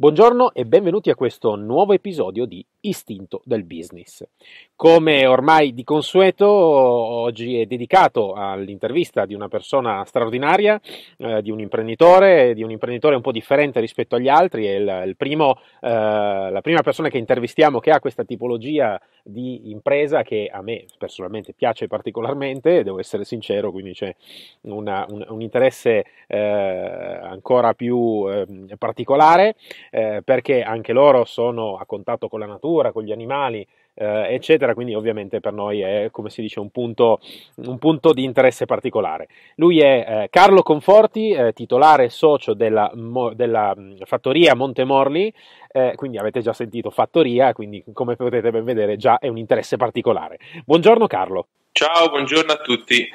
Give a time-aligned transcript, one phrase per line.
[0.00, 4.24] Buongiorno e benvenuti a questo nuovo episodio di Istinto del Business.
[4.76, 10.80] Come ormai di consueto, oggi è dedicato all'intervista di una persona straordinaria,
[11.16, 14.66] eh, di un imprenditore, di un imprenditore un po' differente rispetto agli altri.
[14.66, 19.70] È il, il primo, eh, la prima persona che intervistiamo che ha questa tipologia di
[19.70, 24.14] impresa che a me personalmente piace particolarmente, devo essere sincero, quindi c'è
[24.62, 29.56] una, un, un, interesse eh, ancora più ehm, particolare
[29.90, 34.74] eh, perché anche loro sono a contatto con la natura, con gli animali, eh, eccetera,
[34.74, 37.20] quindi ovviamente per noi è, come si dice, un punto,
[37.56, 39.28] un punto di interesse particolare.
[39.56, 45.32] Lui è eh, Carlo Conforti, eh, titolare socio della, mo, della mm, fattoria Montemorli,
[45.70, 49.76] eh, quindi avete già sentito fattoria, quindi come potete ben vedere già è un interesse
[49.76, 50.38] particolare.
[50.64, 51.48] Buongiorno Carlo.
[51.72, 53.08] Ciao, buongiorno a tutti.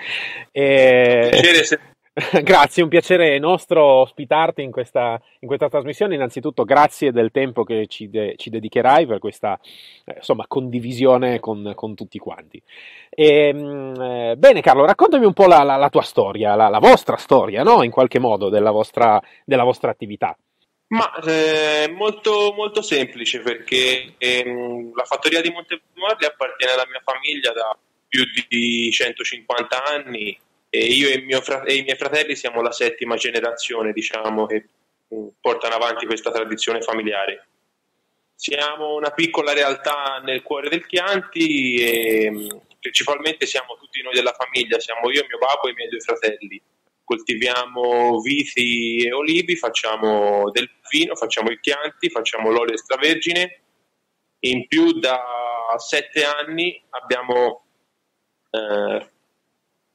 [0.51, 1.92] Eh, piacere
[2.43, 6.13] Grazie, un piacere nostro ospitarti in questa, in questa, trasmissione.
[6.13, 9.59] Innanzitutto grazie del tempo che ci, de, ci dedicherai per questa
[10.05, 12.61] eh, insomma, condivisione con, con, tutti quanti.
[13.09, 16.77] E, ehm, eh, bene Carlo, raccontami un po' la, la, la tua storia, la, la,
[16.77, 17.81] vostra storia, no?
[17.81, 20.37] in qualche modo, della vostra, della vostra attività.
[20.89, 27.51] Ma eh, molto, molto semplice perché ehm, la fattoria di Montemorli appartiene alla mia famiglia
[27.53, 27.75] da
[28.07, 30.37] più di 150 anni
[30.75, 34.69] e io e, fra- e, i miei fratelli siamo la settima generazione, diciamo, che
[35.13, 37.45] mm, portano avanti questa tradizione familiare.
[38.33, 42.47] Siamo una piccola realtà nel cuore del Chianti e mm,
[42.79, 46.59] principalmente siamo tutti noi della famiglia, siamo io, mio babbo e i miei due fratelli.
[47.03, 53.61] Coltiviamo viti e olivi, facciamo del vino, facciamo il Chianti, facciamo l'olio extravergine.
[54.39, 55.21] In più da
[55.77, 57.63] sette anni abbiamo
[58.49, 59.12] eh,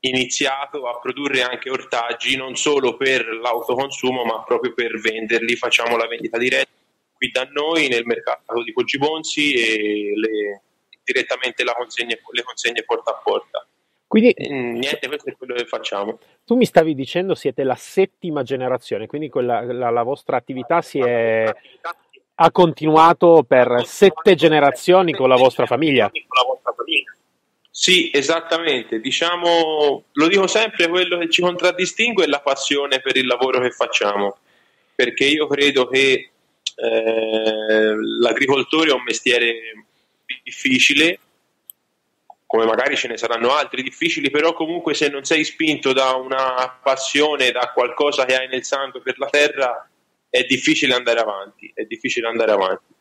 [0.00, 6.06] iniziato a produrre anche ortaggi non solo per l'autoconsumo ma proprio per venderli, facciamo la
[6.06, 6.77] vendita diretta
[7.18, 10.62] qui da noi nel mercato di Poggibonsi e le,
[11.02, 13.66] direttamente consegne, le consegne porta a porta.
[14.06, 16.19] Quindi niente, questo è quello che facciamo.
[16.44, 20.98] Tu mi stavi dicendo siete la settima generazione, quindi quella, la, la vostra attività si
[20.98, 21.53] è,
[22.36, 26.09] ha continuato per sette generazioni con la vostra famiglia.
[26.09, 27.07] Con la vostra famiglia.
[27.81, 28.99] Sì, esattamente.
[28.99, 33.71] Diciamo, lo dico sempre, quello che ci contraddistingue è la passione per il lavoro che
[33.71, 34.39] facciamo,
[34.97, 36.31] perché io credo che
[36.75, 39.87] eh, l'agricoltore è un mestiere
[40.43, 41.21] difficile,
[42.47, 46.81] come magari ce ne saranno altri difficili, però comunque se non sei spinto da una
[46.83, 49.89] passione, da qualcosa che hai nel sangue per la terra,
[50.28, 52.97] è difficile andare avanti, è difficile andare avanti.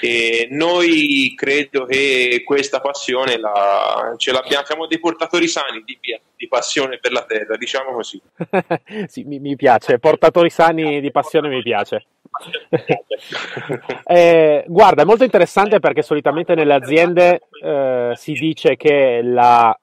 [0.00, 5.98] E noi credo che questa passione la, ce l'abbiamo, siamo dei portatori sani di,
[6.36, 8.20] di passione per la terra, diciamo così.
[9.06, 12.06] sì, mi, mi, piace, portatori sani di passione mi piace.
[14.04, 19.76] eh, guarda, è molto interessante perché solitamente nelle aziende eh, si dice che la,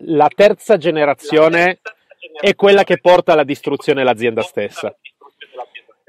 [0.00, 1.80] la terza generazione
[2.40, 4.94] è quella che porta alla distruzione dell'azienda stessa.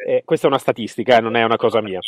[0.06, 2.00] Eh, questa è una statistica, eh, non è una cosa mia.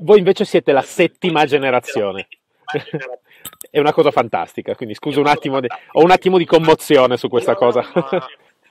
[0.00, 2.26] Voi invece siete la settima generazione.
[3.70, 7.28] è una cosa fantastica, quindi scusa un attimo, di, ho un attimo di commozione su
[7.28, 7.82] questa cosa.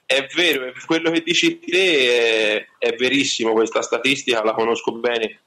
[0.06, 5.40] È vero, quello che dici te è, è verissimo, questa statistica la conosco bene.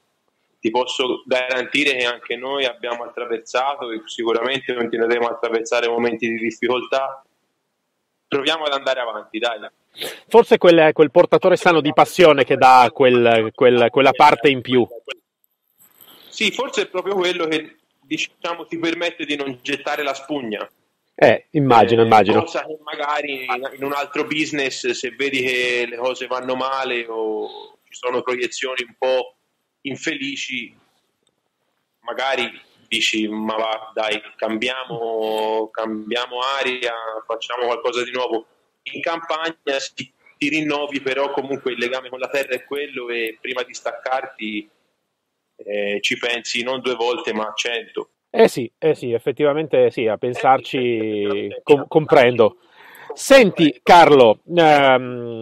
[0.59, 6.37] Ti posso garantire che anche noi abbiamo attraversato e sicuramente continueremo a attraversare momenti di
[6.37, 7.23] difficoltà.
[8.27, 9.59] Proviamo ad andare avanti, dai.
[10.27, 14.85] Forse quel, quel portatore sano di passione che dà quel, quel, quella parte in più.
[16.29, 20.69] Sì, forse è proprio quello che diciamo ti permette di non gettare la spugna.
[21.15, 22.43] Eh, immagino, eh, immagino.
[22.43, 23.45] Cosa che magari
[23.77, 28.83] in un altro business, se vedi che le cose vanno male o ci sono proiezioni
[28.85, 29.35] un po'
[29.81, 30.75] infelici,
[32.01, 32.51] magari
[32.87, 36.93] dici ma va dai cambiamo, cambiamo aria
[37.25, 38.45] facciamo qualcosa di nuovo
[38.93, 39.55] in campagna
[39.93, 43.73] ti, ti rinnovi, però comunque il legame con la terra è quello e prima di
[43.73, 44.69] staccarti
[45.57, 48.09] eh, ci pensi non due volte ma cento.
[48.29, 52.57] Eh sì, eh sì, effettivamente sì, a pensarci com- comprendo.
[53.13, 55.41] Senti Carlo, ehm,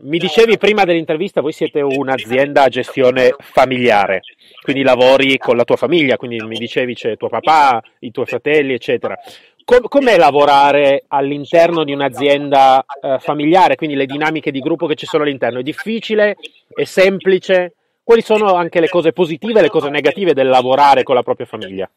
[0.00, 4.22] mi dicevi prima dell'intervista, voi siete un'azienda a gestione familiare,
[4.60, 8.72] quindi lavori con la tua famiglia, quindi mi dicevi c'è tuo papà, i tuoi fratelli,
[8.72, 9.16] eccetera.
[9.64, 15.06] Com- com'è lavorare all'interno di un'azienda eh, familiare, quindi le dinamiche di gruppo che ci
[15.06, 15.60] sono all'interno?
[15.60, 16.36] È difficile?
[16.68, 17.74] È semplice?
[18.02, 21.46] Quali sono anche le cose positive e le cose negative del lavorare con la propria
[21.46, 21.88] famiglia?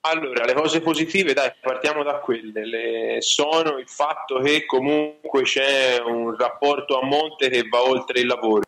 [0.00, 2.64] Allora, le cose positive, dai, partiamo da quelle.
[2.64, 8.26] Le, sono il fatto che comunque c'è un rapporto a monte che va oltre il
[8.26, 8.62] lavoro.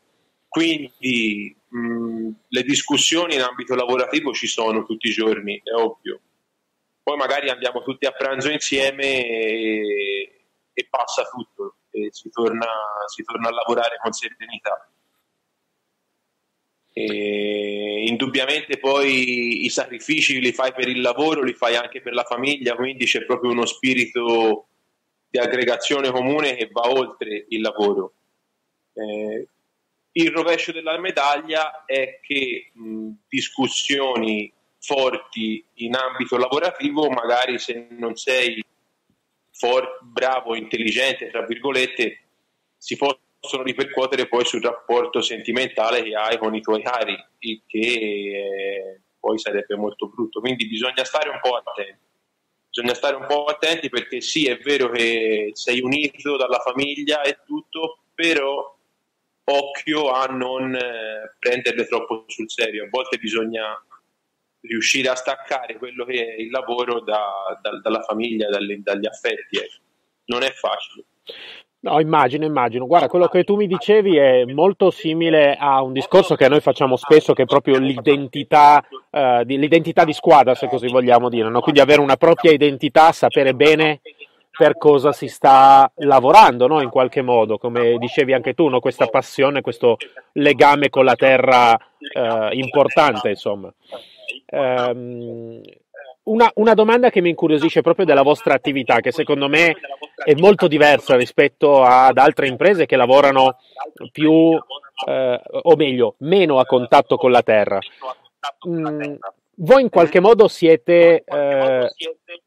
[0.51, 6.21] Quindi mh, le discussioni in ambito lavorativo ci sono tutti i giorni, è ovvio.
[7.05, 12.67] Poi magari andiamo tutti a pranzo insieme e, e passa tutto e si torna,
[13.07, 14.91] si torna a lavorare con serenità.
[16.93, 22.25] E indubbiamente poi i sacrifici li fai per il lavoro, li fai anche per la
[22.25, 24.67] famiglia, quindi c'è proprio uno spirito
[25.29, 28.15] di aggregazione comune che va oltre il lavoro.
[28.95, 29.47] Eh,
[30.13, 38.17] il rovescio della medaglia è che mh, discussioni forti in ambito lavorativo, magari se non
[38.17, 38.65] sei
[39.53, 42.25] for- bravo, intelligente, tra virgolette,
[42.77, 47.79] si possono ripercuotere poi sul rapporto sentimentale che hai con i tuoi cari, il che
[47.79, 50.41] eh, poi sarebbe molto brutto.
[50.41, 52.09] Quindi bisogna stare un po' attenti.
[52.71, 57.41] Bisogna stare un po' attenti perché sì, è vero che sei unito dalla famiglia e
[57.45, 58.79] tutto, però
[59.51, 62.85] occhio a non eh, prenderle troppo sul serio.
[62.85, 63.83] A volte bisogna
[64.63, 69.57] riuscire a staccare quello che è il lavoro da, da, dalla famiglia, dalle, dagli affetti.
[69.57, 69.71] Eh.
[70.27, 71.05] Non è facile.
[71.83, 72.87] No, immagino, immagino.
[72.87, 76.97] Guarda, quello che tu mi dicevi è molto simile a un discorso che noi facciamo
[76.97, 81.49] spesso, che è proprio l'identità, uh, di, l'identità di squadra, se così vogliamo dire.
[81.49, 81.63] No?
[81.63, 84.03] Quindi avere una propria identità, sapere bene
[84.51, 86.81] per cosa si sta lavorando, no?
[86.81, 88.81] in qualche modo, come dicevi anche tu, no?
[88.81, 89.97] questa passione, questo
[90.33, 93.73] legame con la terra uh, importante, insomma.
[94.47, 95.61] Um,
[96.23, 99.77] una, una, domanda che mi incuriosisce proprio della vostra attività, che secondo me
[100.25, 103.57] è molto diversa rispetto ad altre imprese che lavorano
[104.13, 104.53] più,
[105.09, 107.79] eh, o meglio, meno a contatto con la terra.
[108.69, 109.15] Mm,
[109.61, 111.91] voi in qualche modo siete, eh,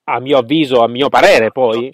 [0.05, 1.91] a mio avviso, a mio parere poi,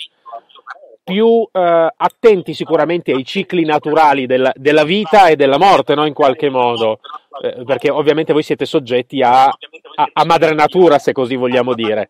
[1.03, 6.05] più eh, attenti sicuramente ai cicli naturali della, della, vita e della morte, no?
[6.05, 6.99] in qualche modo,
[7.41, 12.09] eh, perché ovviamente voi siete soggetti a, a, a, madre natura, se così vogliamo dire.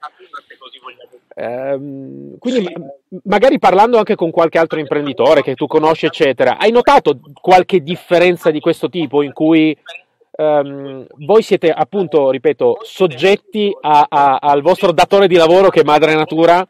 [1.36, 2.68] Ehm, quindi
[3.24, 8.52] magari parlando anche con qualche altro imprenditore che tu conosci, eccetera, hai notato qualche differenza
[8.52, 9.76] di questo tipo in cui
[10.40, 15.84] Um, voi siete appunto, ripeto, soggetti a, a, al vostro datore di lavoro che è
[15.84, 16.66] Madre Natura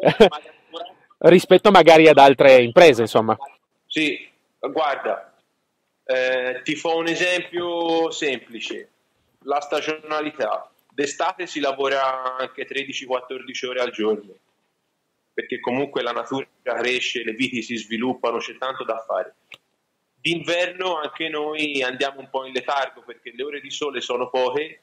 [1.20, 3.34] rispetto magari ad altre imprese, insomma.
[3.86, 4.18] Sì,
[4.58, 5.34] guarda,
[6.04, 8.90] eh, ti fa un esempio semplice,
[9.44, 10.70] la stagionalità.
[10.92, 14.34] D'estate si lavora anche 13-14 ore al giorno,
[15.32, 19.36] perché comunque la natura cresce, le viti si sviluppano, c'è tanto da fare.
[20.26, 24.80] D'inverno anche noi andiamo un po' in letargo perché le ore di sole sono poche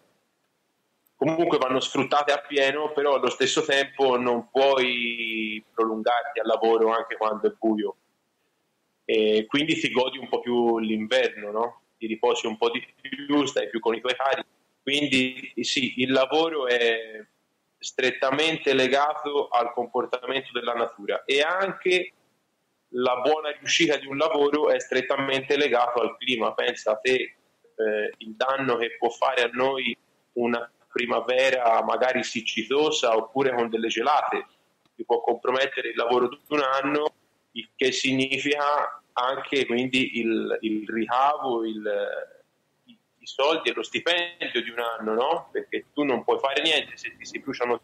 [1.18, 7.18] comunque vanno sfruttate a pieno, però allo stesso tempo non puoi prolungarti al lavoro anche
[7.18, 7.98] quando è buio.
[9.04, 11.82] E quindi ti godi un po' più l'inverno, no?
[11.98, 14.44] ti riposi un po' di più, stai più con i tuoi cari.
[14.82, 17.22] Quindi sì, il lavoro è
[17.78, 22.14] strettamente legato al comportamento della natura e anche
[22.94, 26.54] la buona riuscita di un lavoro è strettamente legato al clima.
[26.54, 29.96] Pensa te eh, il danno che può fare a noi
[30.34, 34.46] una primavera magari siccitosa oppure con delle gelate,
[34.96, 37.14] che può compromettere il lavoro di un anno,
[37.52, 41.84] il che significa anche quindi il, il ricavo, il,
[42.86, 45.50] i, i, soldi e lo stipendio di un anno, no?
[45.52, 47.82] Perché tu non puoi fare niente se ti si bruciano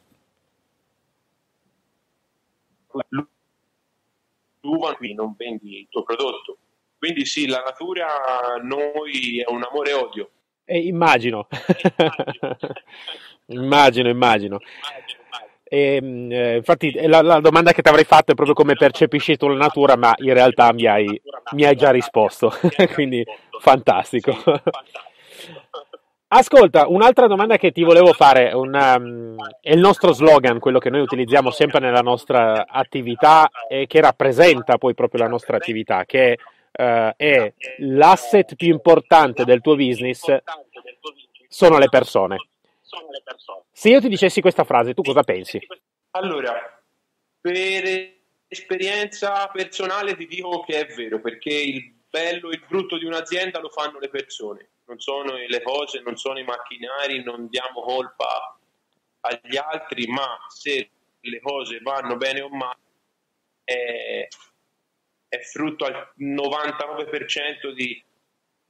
[4.61, 6.57] l'uva qui non vendi il tuo prodotto.
[6.97, 10.29] Quindi sì, la natura a noi è un amore e odio
[10.69, 11.47] eh, immagino.
[13.47, 14.59] immagino, immagino.
[15.63, 19.35] E, ehm, eh, infatti la, la, domanda che ti avrei fatto è proprio come percepisci
[19.35, 21.21] tu la natura, ma in realtà mi hai,
[21.53, 22.51] mi hai già risposto,
[22.93, 23.25] quindi
[23.59, 24.37] fantastico.
[26.31, 30.91] Ascolta, un'altra domanda che ti volevo fare, una, um, è il nostro slogan, quello che
[30.91, 36.37] noi utilizziamo sempre nella nostra attività e che rappresenta poi proprio la nostra attività, che
[36.71, 40.37] uh, è l'asset più importante del tuo business
[41.47, 42.37] sono le persone.
[43.71, 45.59] Se io ti dicessi questa frase, tu cosa pensi?
[46.11, 46.53] Allora,
[47.41, 48.17] per
[48.47, 53.59] esperienza personale ti dico che è vero, perché il bello e il brutto di un'azienda
[53.59, 58.57] lo fanno le persone, non sono le cose, non sono i macchinari, non diamo colpa
[59.21, 60.89] agli altri, ma se
[61.19, 62.79] le cose vanno bene o male,
[63.63, 64.27] è,
[65.27, 68.03] è frutto al 99% di,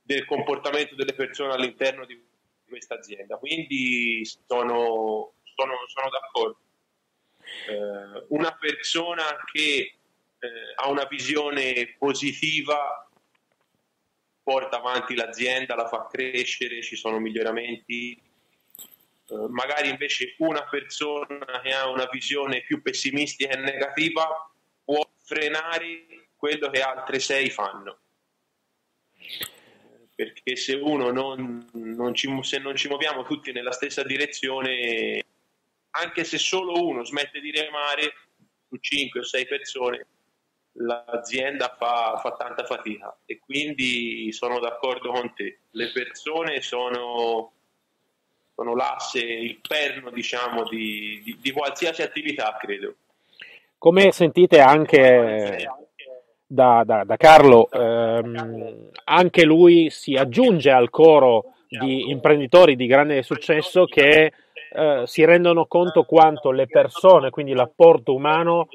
[0.02, 2.22] del comportamento delle persone all'interno di
[2.68, 3.38] questa azienda.
[3.38, 6.58] Quindi sono, sono, sono d'accordo.
[7.68, 9.94] Eh, una persona che
[10.40, 13.09] eh, ha una visione positiva
[14.50, 18.20] porta avanti l'azienda, la fa crescere, ci sono miglioramenti.
[19.28, 24.52] Eh, magari invece una persona che ha una visione più pessimistica e negativa
[24.84, 28.00] può frenare quello che altre sei fanno.
[30.16, 35.26] Perché se uno non, non ci, se non ci muoviamo tutti nella stessa direzione,
[35.92, 38.14] anche se solo uno smette di remare
[38.68, 40.08] su 5 o 6 persone,
[40.82, 45.60] l'azienda fa, fa, tanta fatica e quindi sono d'accordo con te.
[45.72, 47.52] Le persone sono,
[48.56, 52.96] sono l'asse, il perno diciamo, di, di, di, qualsiasi attività, credo.
[53.78, 55.68] Come sentite anche
[56.46, 63.22] da, da, da Carlo, ehm, anche lui si aggiunge al coro di imprenditori di grande
[63.22, 64.34] successo che
[64.72, 68.68] eh, si rendono conto quanto le persone, quindi l'apporto umano,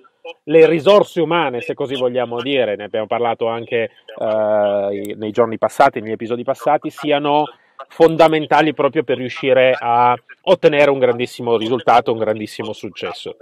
[0.45, 6.00] le risorse umane, se così vogliamo dire, ne abbiamo parlato anche eh, nei giorni passati,
[6.00, 7.45] negli episodi passati, siano
[7.88, 13.37] fondamentali proprio per riuscire a ottenere un grandissimo risultato, un grandissimo successo.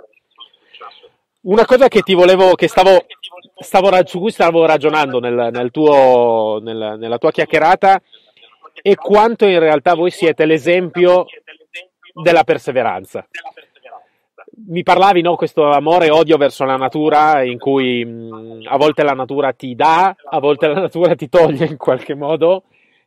[1.42, 3.04] Una cosa che ti volevo, che stavo,
[3.58, 8.00] stavo su cui stavo ragionando nel, nel tuo, nel, nella tua chiacchierata
[8.80, 11.26] è quanto in realtà voi siete l'esempio
[12.14, 13.26] della perseveranza
[14.66, 19.02] mi parlavi, no, questo amore e odio verso la natura in cui mh, a volte
[19.02, 22.64] la natura ti dà, a volte la natura ti toglie in qualche modo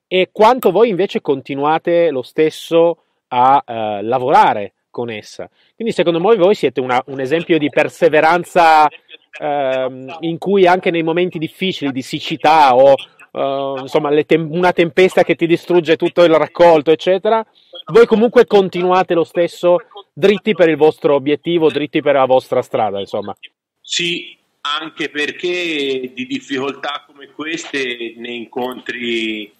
[0.07, 2.97] e quanto voi invece continuate lo stesso
[3.29, 3.73] a uh,
[4.05, 5.49] lavorare con essa.
[5.75, 11.03] Quindi secondo me voi siete una, un esempio di perseveranza uh, in cui anche nei
[11.03, 12.93] momenti difficili di siccità o
[13.35, 17.45] uh, insomma tem- una tempesta che ti distrugge tutto il raccolto, eccetera,
[17.91, 19.77] voi comunque continuate lo stesso
[20.13, 23.35] dritti per il vostro obiettivo, dritti per la vostra strada, insomma.
[23.81, 29.53] Sì, anche perché di difficoltà come queste ne incontri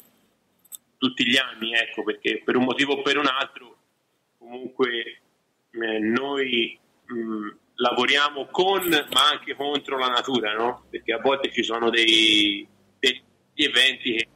[0.98, 3.76] tutti gli anni, ecco, perché per un motivo o per un altro
[4.38, 5.22] comunque
[5.72, 10.86] eh, noi mh, lavoriamo con ma anche contro la natura, no?
[10.90, 12.68] Perché a volte ci sono dei,
[13.56, 14.28] degli eventi che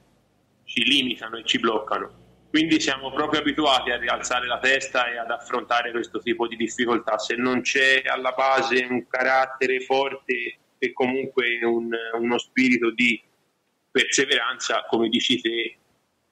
[0.63, 2.17] ci limitano e ci bloccano.
[2.49, 7.19] Quindi siamo proprio abituati a rialzare la testa e ad affrontare questo tipo di difficoltà.
[7.19, 13.21] Se non c'è alla base un carattere forte e comunque un, uno spirito di
[13.91, 15.77] perseveranza, come dici te,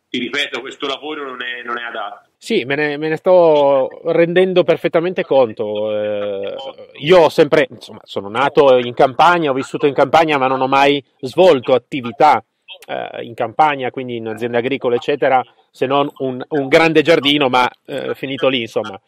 [0.10, 2.29] ti ripeto, questo lavoro non è, non è adatto.
[2.38, 5.91] Sì, me ne, me ne, sto rendendo perfettamente conto.
[5.91, 6.56] Eh,
[7.01, 10.67] io ho sempre, insomma, sono nato in campagna, ho vissuto in campagna, ma non ho
[10.67, 12.44] mai svolto attività
[12.88, 17.69] eh, in campagna, quindi in aziende agricole, eccetera, se non un, un grande giardino, ma
[17.86, 19.00] eh, finito lì, insomma.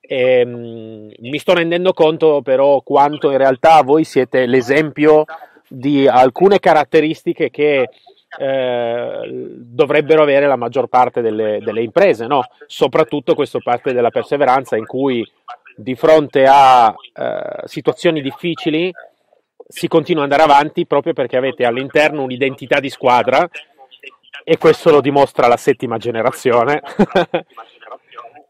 [0.00, 5.24] E, mh, mi sto rendendo conto però quanto in realtà voi siete l'esempio
[5.68, 7.90] di alcune caratteristiche che
[8.38, 12.42] eh, dovrebbero avere la maggior parte delle, delle imprese, no?
[12.66, 15.26] soprattutto questa parte della perseveranza in cui
[15.76, 18.92] di fronte a eh, situazioni difficili
[19.68, 23.48] si continua ad andare avanti proprio perché avete all'interno un'identità di squadra
[24.42, 26.80] e questo lo dimostra la settima generazione.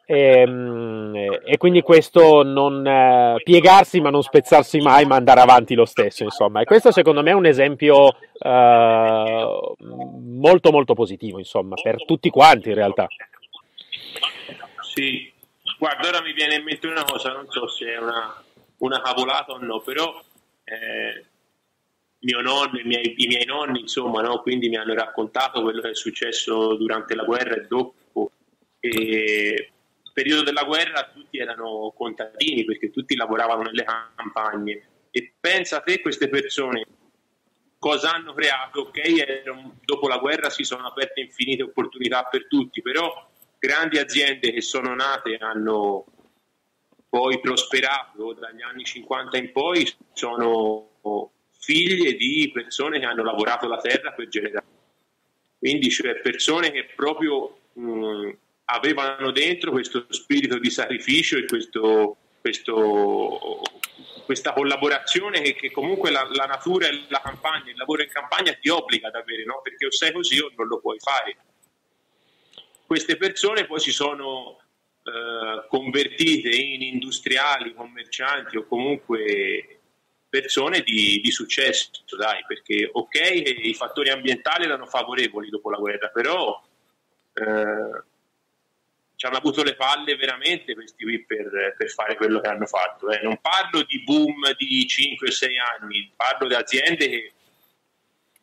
[0.07, 5.75] e, ehm, e, quindi questo non eh, piegarsi ma non spezzarsi mai ma andare avanti
[5.75, 6.61] lo stesso insomma.
[6.61, 12.69] E questo secondo me è un esempio eh, molto molto positivo insomma per tutti quanti
[12.69, 13.09] in realtà.
[14.83, 15.33] Sì.
[15.79, 18.41] Guarda ora mi viene in mente una cosa non so se è una,
[18.79, 20.13] una cavolata o no però
[20.69, 21.25] eh,
[22.21, 24.41] mio nonno, i miei, i miei nonni, insomma, no?
[24.43, 28.33] quindi mi hanno raccontato quello che è successo durante la guerra e dopo.
[28.81, 29.73] E
[30.19, 34.83] periodo della guerra tutti erano contadini perché tutti lavoravano nelle campagne
[35.13, 36.85] e pensa te queste persone
[37.79, 42.83] cosa hanno creato, ok, erano, dopo la guerra si sono aperte infinite opportunità per tutti,
[42.83, 46.05] però grandi aziende che sono nate hanno
[47.09, 53.79] poi prosperato dagli anni 50 in poi sono figlie di persone che hanno lavorato la
[53.79, 54.77] terra per generazioni.
[55.59, 58.31] Quindi cioè persone che proprio mh,
[58.67, 63.63] avevano dentro questo spirito di sacrificio e questo, questo,
[64.25, 68.53] questa collaborazione che, che comunque la, la, natura e la campagna, il lavoro in campagna
[68.53, 69.61] ti obbliga ad avere, no?
[69.63, 71.37] perché o sei così o non lo puoi fare.
[72.87, 74.59] Queste persone poi si sono
[75.09, 79.81] eh, convertite in industriali, commercianti o comunque
[80.29, 83.17] persone di, di, successo, dai, perché ok,
[83.63, 86.63] i fattori ambientali erano favorevoli dopo la guerra, però
[87.33, 88.03] eh,
[89.17, 93.11] ci hanno avuto le palle veramente questi qui per, per fare quello che hanno fatto.
[93.11, 93.21] Eh.
[93.23, 95.47] Non parlo di boom di 5-6
[95.81, 97.33] anni, parlo di aziende che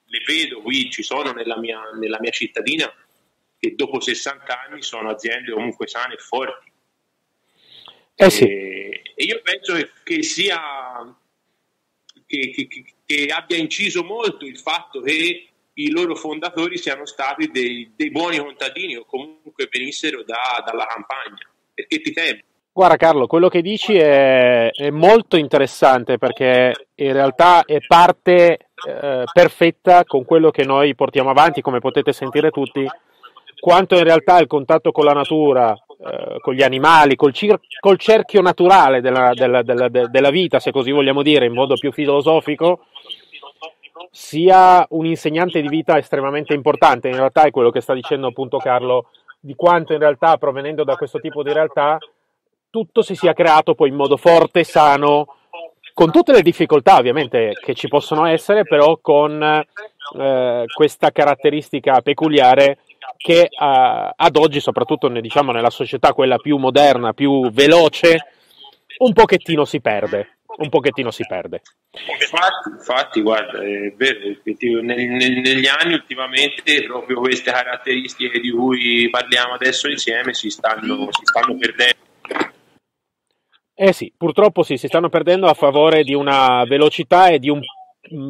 [0.05, 2.91] le vedo qui, ci sono nella mia, nella mia cittadina,
[3.65, 6.71] che dopo 60 anni sono aziende comunque sane e forti.
[8.17, 8.45] Eh sì.
[8.45, 10.59] e, io penso che sia
[12.25, 17.91] che, che, che, abbia inciso molto il fatto che i loro fondatori siano stati dei,
[17.95, 21.49] dei buoni contadini o comunque venissero da, dalla campagna.
[21.73, 22.39] Perché ti temo?
[22.71, 29.23] Guarda Carlo, quello che dici è, è molto interessante perché in realtà è parte eh,
[29.31, 32.85] perfetta con quello che noi portiamo avanti, come potete sentire tutti,
[33.65, 37.97] quanto in realtà il contatto con la natura, eh, con gli animali, col, cir- col
[37.97, 42.85] cerchio naturale della, della, della, della, vita, se così vogliamo dire, in modo più filosofico,
[44.11, 47.07] sia un insegnante di vita estremamente importante.
[47.07, 49.07] In realtà è quello che sta dicendo appunto Carlo,
[49.39, 51.97] di quanto in realtà provenendo da questo tipo di realtà
[52.69, 55.37] tutto si sia creato poi in modo forte, sano,
[55.95, 62.77] con tutte le difficoltà ovviamente che ci possono essere, però con eh, questa caratteristica peculiare
[63.17, 68.27] che eh, ad oggi, soprattutto diciamo, nella società quella più moderna, più veloce,
[68.99, 70.29] un pochettino si perde.
[70.57, 71.61] Un pochettino si perde.
[71.91, 74.19] Infatti, infatti guarda, è vero,
[74.81, 81.09] nel, nel, negli anni ultimamente proprio queste caratteristiche di cui parliamo adesso insieme si stanno,
[81.11, 82.03] si stanno perdendo
[83.77, 87.59] eh sì, purtroppo sì, si stanno perdendo a favore di una velocità e di un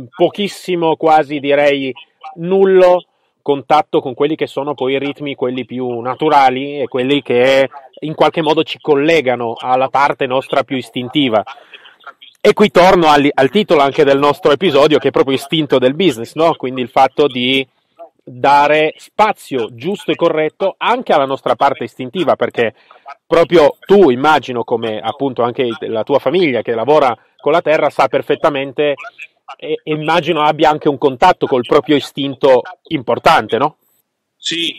[0.09, 1.93] pochissimo, quasi direi
[2.37, 3.05] nullo
[3.45, 8.15] contatto con quelli che sono poi i ritmi, quelli più naturali e quelli che in
[8.15, 11.43] qualche modo ci collegano alla parte nostra più istintiva.
[12.41, 15.93] E qui torno al, al titolo anche del nostro episodio, che è proprio istinto del
[15.93, 16.55] business, no?
[16.55, 17.67] Quindi il fatto di
[18.23, 22.73] dare spazio giusto e corretto anche alla nostra parte istintiva, perché
[23.27, 28.07] proprio tu, immagino, come appunto anche la tua famiglia che lavora con la terra, sa
[28.07, 28.95] perfettamente
[29.57, 33.77] e, e immagino abbia anche un contatto col proprio istinto importante, no?
[34.35, 34.75] Sì,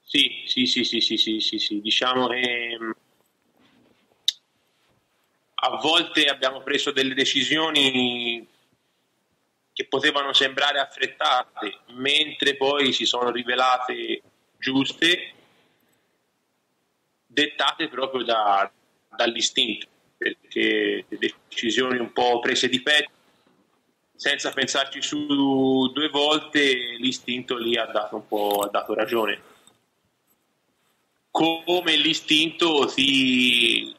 [0.00, 1.80] sì, sì, sì, sì, sì, sì, sì, sì.
[1.80, 2.90] diciamo che mm,
[5.58, 8.46] a volte abbiamo preso delle decisioni
[9.72, 14.22] che potevano sembrare affrettate, mentre poi si sono rivelate
[14.58, 15.34] giuste,
[17.26, 18.70] dettate proprio da,
[19.14, 19.86] dall'istinto,
[20.16, 23.10] perché decisioni un po' prese di petto,
[24.16, 29.54] senza pensarci su due volte, l'istinto lì ha dato un po' ha dato ragione.
[31.30, 33.94] Come l'istinto ti,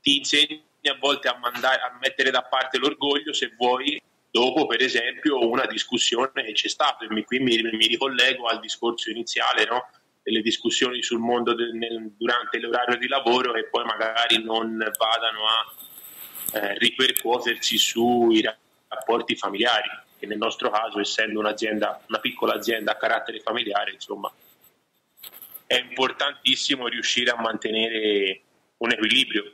[0.00, 4.82] ti insegna a volte a, mandare, a mettere da parte l'orgoglio se vuoi dopo per
[4.82, 9.88] esempio una discussione che c'è stata e qui mi, mi ricollego al discorso iniziale no?
[10.22, 15.46] delle discussioni sul mondo del, nel, durante l'orario di lavoro e poi magari non vadano
[15.46, 18.42] a eh, ripercuotersi sui
[18.94, 24.32] rapporti familiari che nel nostro caso essendo un'azienda una piccola azienda a carattere familiare insomma
[25.66, 28.40] è importantissimo riuscire a mantenere
[28.78, 29.52] un equilibrio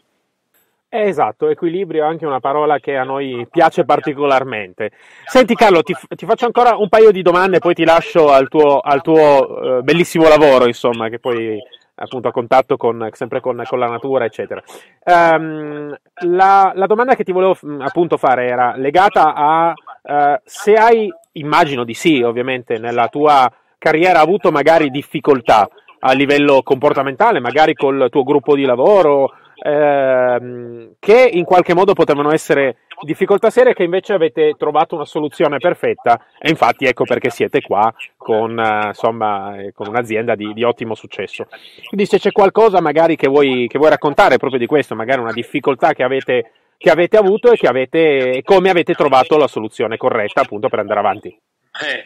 [0.93, 4.91] eh, esatto, equilibrio è anche una parola che a noi piace particolarmente.
[5.25, 8.81] Senti Carlo, ti, ti faccio ancora un paio di domande poi ti lascio al tuo,
[8.81, 11.57] al tuo uh, bellissimo lavoro, insomma, che poi
[12.03, 14.63] appunto a contatto con, sempre con, con la natura, eccetera.
[15.05, 15.95] Um,
[16.27, 19.69] la, la, domanda che ti volevo mm, appunto fare era legata a
[20.03, 25.69] uh, se hai, immagino di sì, ovviamente, nella tua carriera avuto magari difficoltà
[26.01, 29.33] a livello comportamentale, magari col tuo gruppo di lavoro
[29.63, 35.59] ehm, che in qualche modo potevano essere difficoltà serie che invece avete trovato una soluzione
[35.59, 40.63] perfetta e infatti ecco perché siete qua con, uh, insomma, eh, con un'azienda di, di,
[40.63, 41.47] ottimo successo.
[41.87, 45.33] Quindi se c'è qualcosa magari che vuoi, che vuoi raccontare proprio di questo, magari una
[45.33, 50.69] difficoltà che avete, che avete avuto e, avete, come avete trovato la soluzione corretta appunto
[50.69, 51.29] per andare avanti.
[51.29, 52.05] Eh,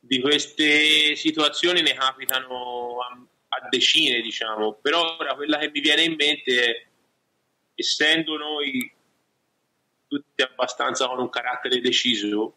[0.00, 2.96] di queste situazioni ne capitano
[3.58, 6.86] a decine, diciamo, però ora quella che mi viene in mente è,
[7.74, 8.92] essendo noi
[10.06, 12.56] tutti abbastanza con un carattere deciso,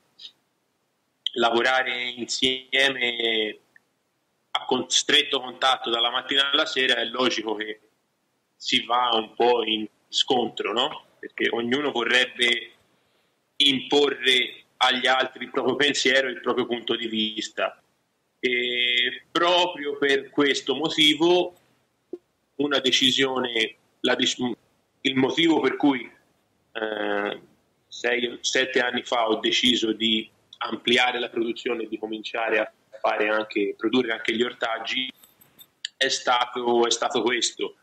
[1.33, 3.59] lavorare insieme
[4.51, 7.79] a stretto contatto dalla mattina alla sera è logico che
[8.55, 11.05] si va un po' in scontro, no?
[11.19, 12.71] Perché ognuno vorrebbe
[13.57, 17.81] imporre agli altri il proprio pensiero il proprio punto di vista.
[18.39, 21.55] E proprio per questo motivo
[22.55, 24.15] una decisione, la,
[25.01, 26.09] il motivo per cui
[26.71, 27.39] eh,
[27.87, 32.71] sei, sette anni fa ho deciso di ampliare la produzione e di cominciare a
[33.01, 35.11] anche, produrre anche gli ortaggi
[35.95, 37.75] è stato, è stato questo.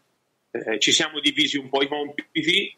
[0.50, 2.74] Eh, ci siamo divisi un po' i compiti,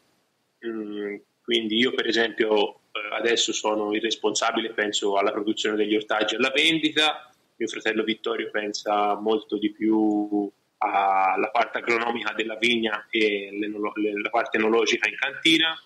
[0.59, 2.81] mh, mm, quindi io per esempio
[3.13, 7.28] adesso sono il responsabile, penso alla produzione degli ortaggi e alla vendita,
[7.59, 14.57] mio fratello Vittorio pensa molto di più alla parte agronomica della vigna e la parte
[14.57, 15.77] enologica in cantina,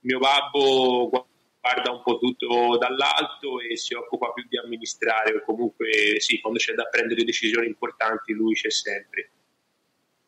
[0.00, 1.28] mio babbo
[1.60, 6.58] guarda un po' tutto dall'alto e si occupa più di amministrare o comunque sì, quando
[6.58, 9.30] c'è da prendere decisioni importanti lui c'è sempre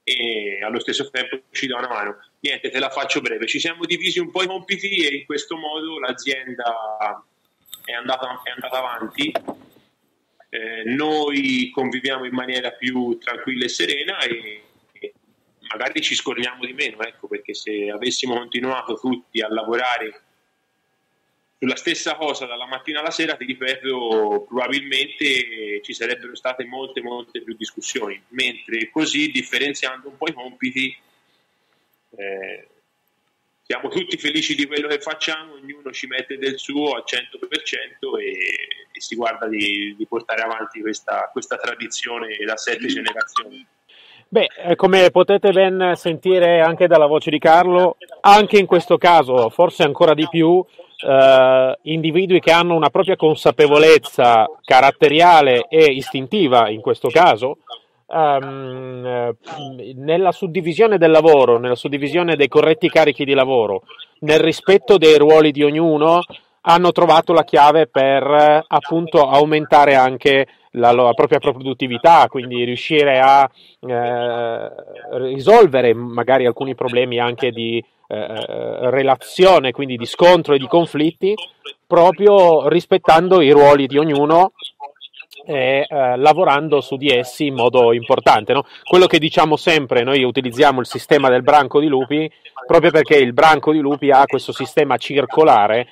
[0.04, 2.18] e allo stesso tempo ci dà una mano.
[2.40, 3.46] Niente, te la faccio breve.
[3.46, 7.24] Ci siamo divisi un po' i compiti e in questo modo l'azienda
[7.86, 9.32] è andata, è andata avanti.
[10.54, 14.62] Eh, noi conviviamo in maniera più tranquilla e serena e,
[14.92, 15.12] e
[15.62, 20.22] magari ci scorniamo di meno, ecco, perché se avessimo continuato tutti a lavorare
[21.58, 27.42] sulla stessa cosa dalla mattina alla sera, ti ripeto, probabilmente ci sarebbero state molte, molte
[27.42, 30.96] più discussioni, mentre così, differenziando un po' i compiti,
[32.16, 32.68] eh,
[33.64, 38.73] siamo tutti felici di quello che facciamo, ognuno ci mette del suo al 100% e,
[38.96, 43.66] e si guarda di, di portare avanti questa, questa tradizione da sette generazioni.
[44.28, 49.48] Beh, eh, come potete ben sentire anche dalla voce di Carlo, anche in questo caso,
[49.50, 50.64] forse ancora di più,
[51.07, 57.59] eh, individui che hanno una propria consapevolezza caratteriale e istintiva, in questo caso,
[58.09, 59.37] ehm,
[59.96, 63.83] nella suddivisione del lavoro, nella suddivisione dei corretti carichi di lavoro,
[64.20, 66.20] nel rispetto dei ruoli di ognuno,
[66.66, 73.48] hanno trovato la chiave per appunto aumentare anche la, la propria produttività, quindi riuscire a
[73.81, 74.70] eh,
[75.18, 81.35] risolvere magari alcuni problemi anche di eh, relazione, quindi di scontro e di conflitti,
[81.87, 84.53] proprio rispettando i ruoli di ognuno
[85.46, 88.52] e eh, lavorando su di essi in modo importante.
[88.52, 88.64] No?
[88.83, 92.30] Quello che diciamo sempre, noi utilizziamo il sistema del branco di lupi
[92.66, 95.88] proprio perché il branco di lupi ha questo sistema circolare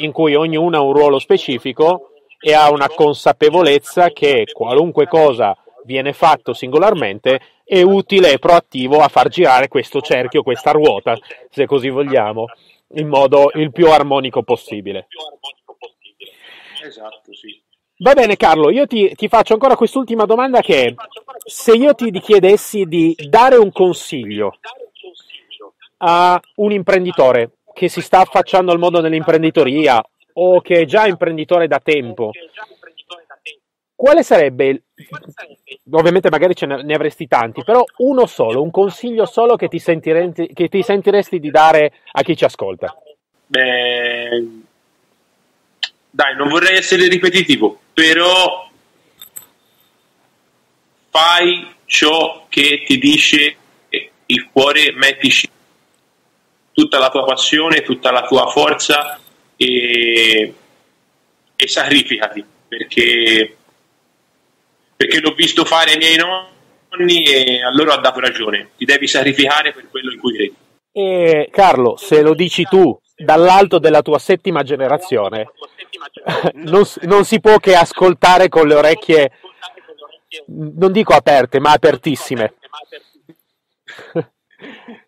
[0.00, 6.12] in cui ognuno ha un ruolo specifico e ha una consapevolezza che qualunque cosa viene
[6.12, 11.16] fatto singolarmente è utile e proattivo a far girare questo cerchio, questa ruota,
[11.50, 12.46] se così vogliamo,
[12.94, 15.06] in modo il più armonico possibile.
[16.82, 17.63] Esatto, sì.
[17.98, 20.94] Va bene Carlo, io ti, ti, faccio ancora quest'ultima domanda che è,
[21.44, 24.58] se io ti chiedessi di dare un consiglio
[25.98, 30.04] a un imprenditore che si sta affacciando al mondo dell'imprenditoria
[30.34, 32.32] o che è già imprenditore da tempo,
[33.94, 34.82] quale sarebbe,
[35.92, 40.50] ovviamente magari ce ne avresti tanti, però uno solo, un consiglio solo che ti, sentiresti,
[40.52, 42.92] che ti sentiresti di dare a chi ci ascolta?
[43.46, 44.46] Beh,
[46.10, 48.68] dai, non vorrei essere ripetitivo, però
[51.10, 53.56] fai ciò che ti dice
[54.26, 55.48] il cuore, mettici
[56.72, 59.20] tutta la tua passione, tutta la tua forza
[59.56, 60.54] e,
[61.54, 63.56] e sacrificati perché,
[64.96, 68.70] perché l'ho visto fare ai miei nonni e a loro ha dato ragione.
[68.76, 70.54] Ti devi sacrificare per quello in cui credi.
[70.90, 75.52] E Carlo, se lo dici tu dall'alto della tua settima generazione,
[76.54, 79.32] non, non si può che ascoltare con le orecchie,
[80.46, 82.54] non dico aperte, ma apertissime.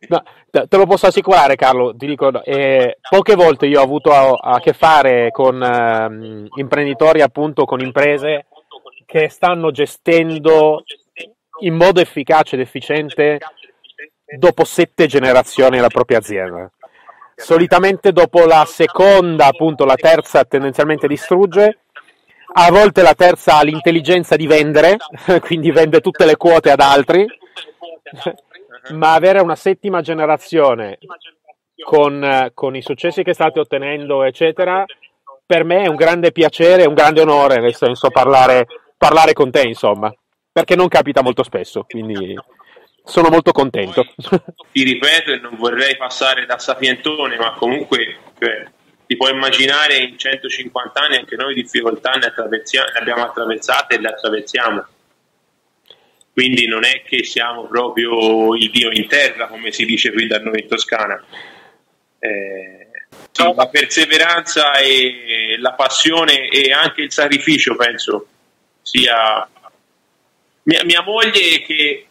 [0.09, 1.95] No, te lo posso assicurare, Carlo.
[1.97, 7.23] Ti dico, eh, poche volte io ho avuto a, a che fare con eh, imprenditori,
[7.23, 8.47] appunto, con imprese
[9.07, 10.83] che stanno gestendo
[11.61, 13.39] in modo efficace ed efficiente
[14.37, 16.71] dopo sette generazioni la propria azienda.
[17.37, 21.81] Solitamente dopo la seconda, appunto, la terza tendenzialmente distrugge.
[22.59, 24.97] A volte la terza ha l'intelligenza di vendere,
[25.43, 27.27] quindi vende tutte le quote ad altri
[28.95, 30.99] ma avere una settima generazione
[31.85, 34.85] con, con, i successi che state ottenendo, eccetera,
[35.45, 39.63] per me è un grande piacere, un grande onore, nel senso, parlare, parlare con te,
[39.63, 40.13] insomma,
[40.51, 42.35] perché non capita molto spesso, quindi
[43.07, 44.05] sono molto contento.
[44.73, 48.65] Ti ripeto e non vorrei passare da sapientone, ma comunque cioè,
[49.07, 54.09] ti puoi immaginare in 150 anni anche noi difficoltà ne, ne abbiamo attraversate e le
[54.09, 54.87] attraversiamo
[56.37, 60.39] quindi non è che siamo proprio il Dio in terra, come si dice qui da
[60.39, 61.19] noi in Toscana.
[62.19, 62.89] Eh,
[63.55, 68.27] la perseveranza e la passione e anche il sacrificio, penso,
[68.83, 69.49] sia
[70.65, 72.07] mia, mia moglie che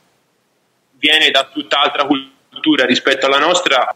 [1.06, 3.96] viene da tutt'altra cultura rispetto alla nostra,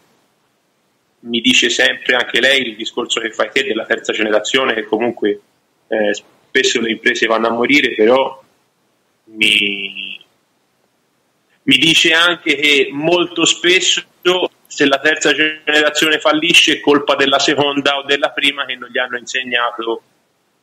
[1.20, 5.40] mi dice sempre anche lei il discorso che fai te della terza generazione, che comunque
[5.88, 8.40] eh, spesso le imprese vanno a morire, però
[9.24, 10.24] mi,
[11.64, 14.04] mi dice anche che molto spesso
[14.66, 18.98] se la terza generazione fallisce è colpa della seconda o della prima che non gli
[18.98, 20.02] hanno insegnato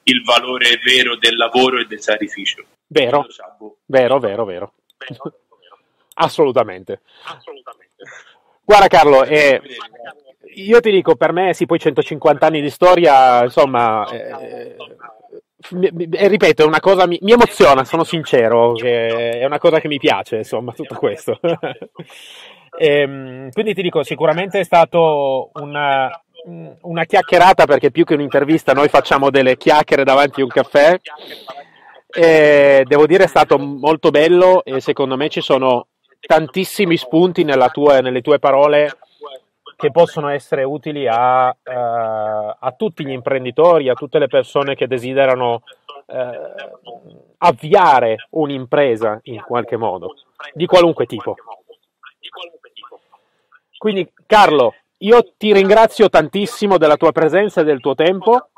[0.04, 2.64] il valore vero del lavoro e del sacrificio.
[2.88, 3.26] Vero,
[3.58, 3.80] boh.
[3.86, 4.74] vero, vero, vero.
[6.20, 7.02] Assolutamente.
[7.26, 8.04] Assolutamente.
[8.64, 9.62] Guarda Carlo, eh,
[10.56, 14.76] io ti dico, per me sì, poi 150 anni di storia, insomma, eh,
[16.12, 20.00] eh, ripeto, è una cosa mi, mi emoziona, sono sincero, è una cosa che mi
[20.00, 21.40] piace, insomma, tutto questo.
[22.78, 26.10] e, ehm, quindi ti dico, sicuramente è stato una,
[26.82, 31.00] una chiacchierata, perché più che un'intervista noi facciamo delle chiacchiere davanti a un caffè.
[32.10, 35.88] E devo dire è stato molto bello e secondo me ci sono
[36.20, 38.98] tantissimi spunti tua, nelle tue parole
[39.78, 44.88] che possono essere utili a, uh, a, tutti gli imprenditori, a tutte le persone che
[44.88, 45.62] desiderano
[46.08, 50.16] uh, avviare un'impresa in qualche modo,
[50.54, 51.36] di qualunque tipo.
[53.78, 58.50] Quindi Carlo, io ti ringrazio tantissimo della tua presenza e del tuo tempo.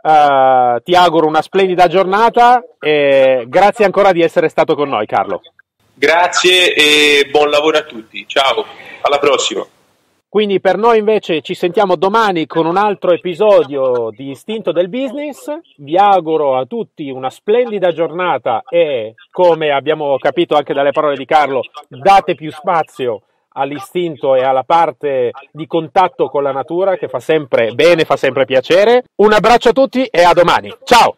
[0.00, 5.40] Uh, ti auguro una splendida giornata e grazie ancora di essere stato con noi, Carlo.
[5.98, 8.26] Grazie e buon lavoro a tutti.
[8.28, 8.66] Ciao,
[9.00, 9.66] alla prossima.
[10.28, 15.58] Quindi per noi invece ci sentiamo domani con un altro episodio di Istinto del Business.
[15.78, 21.24] Vi auguro a tutti una splendida giornata e, come abbiamo capito anche dalle parole di
[21.24, 23.22] Carlo, date più spazio
[23.54, 28.44] all'istinto e alla parte di contatto con la natura che fa sempre bene, fa sempre
[28.44, 29.04] piacere.
[29.14, 30.70] Un abbraccio a tutti e a domani.
[30.84, 31.16] Ciao!